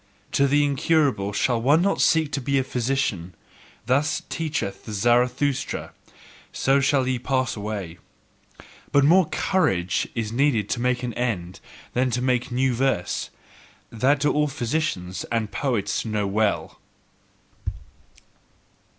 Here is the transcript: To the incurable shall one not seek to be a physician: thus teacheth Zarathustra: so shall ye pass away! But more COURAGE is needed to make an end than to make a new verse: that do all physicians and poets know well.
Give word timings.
To 0.31 0.47
the 0.47 0.65
incurable 0.65 1.31
shall 1.31 1.61
one 1.61 1.83
not 1.83 2.01
seek 2.01 2.31
to 2.31 2.41
be 2.41 2.57
a 2.57 2.63
physician: 2.63 3.35
thus 3.85 4.23
teacheth 4.29 4.85
Zarathustra: 4.87 5.93
so 6.51 6.79
shall 6.79 7.07
ye 7.07 7.19
pass 7.19 7.55
away! 7.55 7.99
But 8.91 9.03
more 9.05 9.29
COURAGE 9.29 10.07
is 10.15 10.31
needed 10.31 10.69
to 10.69 10.81
make 10.81 11.03
an 11.03 11.13
end 11.13 11.59
than 11.93 12.09
to 12.09 12.21
make 12.23 12.49
a 12.49 12.53
new 12.55 12.73
verse: 12.73 13.29
that 13.91 14.21
do 14.21 14.33
all 14.33 14.47
physicians 14.47 15.23
and 15.31 15.51
poets 15.51 16.03
know 16.03 16.25
well. 16.25 16.79